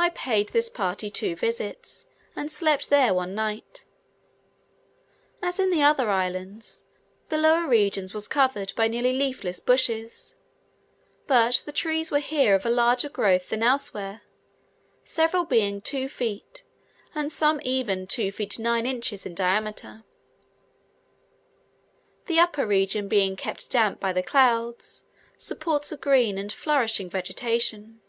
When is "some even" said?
17.32-18.06